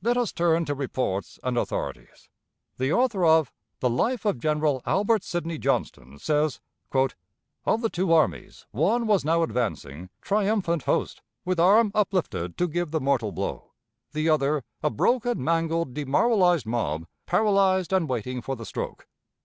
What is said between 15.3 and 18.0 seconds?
mangled, demoralized mob, paralyzed